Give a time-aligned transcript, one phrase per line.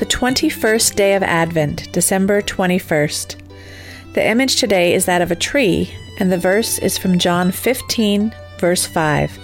[0.00, 3.36] the 21st day of Advent, December 21st.
[4.14, 8.34] The image today is that of a tree, and the verse is from John 15,
[8.58, 9.38] verse 5.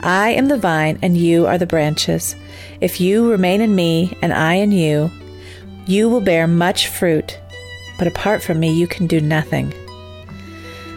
[0.00, 2.34] I am the vine, and you are the branches.
[2.80, 5.10] If you remain in me, and I in you,
[5.84, 7.38] you will bear much fruit.
[7.98, 9.70] But apart from me, you can do nothing.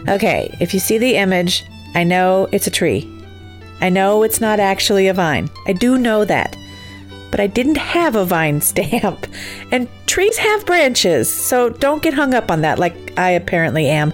[0.08, 3.06] Okay, if you see the image, I know it's a tree.
[3.82, 5.50] I know it's not actually a vine.
[5.66, 6.56] I do know that
[7.34, 9.26] but I didn't have a vine stamp.
[9.72, 14.12] And trees have branches, so don't get hung up on that like I apparently am.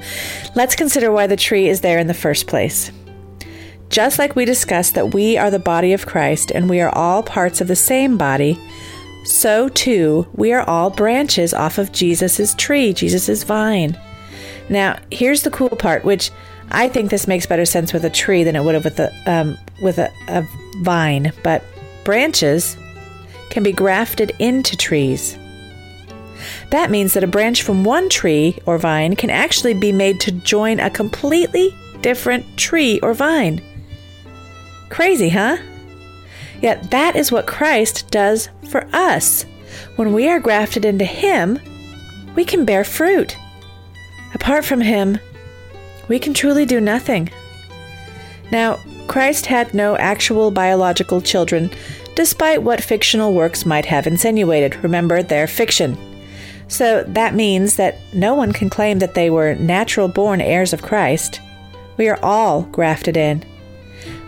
[0.55, 2.91] Let's consider why the tree is there in the first place.
[3.91, 7.23] Just like we discussed that we are the body of Christ and we are all
[7.23, 8.59] parts of the same body,
[9.27, 13.99] so too we are all branches off of Jesus' tree, Jesus' vine.
[14.71, 16.31] Now, here's the cool part, which
[16.71, 19.13] I think this makes better sense with a tree than it would have with a
[19.27, 20.43] um, with a, a
[20.81, 21.35] vine.
[21.43, 21.63] But
[22.05, 22.79] branches
[23.51, 25.37] can be grafted into trees.
[26.71, 30.33] That means that a branch from one tree or vine can actually be made to
[30.33, 33.61] join a completely different tree or vine.
[34.89, 35.59] Crazy, huh?
[36.63, 39.45] Yet that is what Christ does for us.
[39.97, 41.59] When we are grafted into Him,
[42.35, 43.37] we can bear fruit.
[44.35, 45.19] Apart from Him,
[46.09, 47.31] we can truly do nothing.
[48.51, 48.79] Now,
[49.11, 51.69] Christ had no actual biological children,
[52.15, 54.77] despite what fictional works might have insinuated.
[54.85, 55.99] Remember, they're fiction.
[56.69, 60.83] So that means that no one can claim that they were natural born heirs of
[60.83, 61.41] Christ.
[61.97, 63.45] We are all grafted in.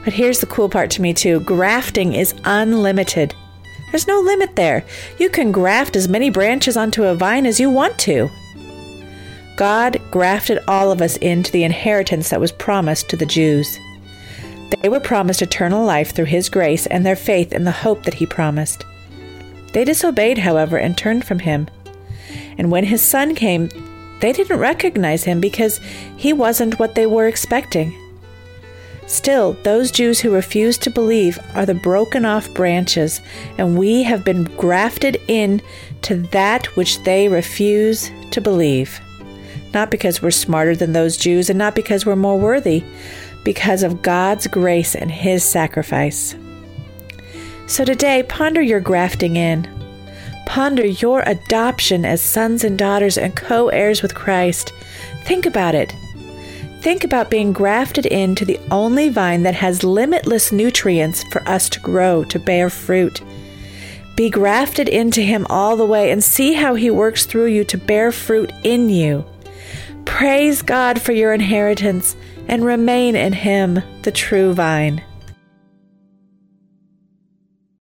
[0.02, 3.36] But here's the cool part to me, too grafting is unlimited.
[3.92, 4.84] There's no limit there.
[5.16, 8.28] You can graft as many branches onto a vine as you want to.
[9.54, 13.78] God grafted all of us into the inheritance that was promised to the Jews.
[14.80, 18.14] They were promised eternal life through His grace and their faith in the hope that
[18.14, 18.84] He promised.
[19.72, 21.68] They disobeyed, however, and turned from Him.
[22.58, 23.68] And when His Son came,
[24.20, 25.78] they didn't recognize Him because
[26.16, 27.96] He wasn't what they were expecting.
[29.06, 33.20] Still, those Jews who refuse to believe are the broken off branches,
[33.58, 35.60] and we have been grafted in
[36.02, 39.00] to that which they refuse to believe.
[39.74, 42.84] Not because we're smarter than those Jews and not because we're more worthy,
[43.44, 46.34] because of God's grace and His sacrifice.
[47.66, 49.68] So today, ponder your grafting in.
[50.46, 54.72] Ponder your adoption as sons and daughters and co heirs with Christ.
[55.24, 55.94] Think about it.
[56.80, 61.80] Think about being grafted into the only vine that has limitless nutrients for us to
[61.80, 63.22] grow, to bear fruit.
[64.16, 67.78] Be grafted into Him all the way and see how He works through you to
[67.78, 69.24] bear fruit in you.
[70.04, 72.16] Praise God for your inheritance
[72.48, 75.02] and remain in Him, the true vine.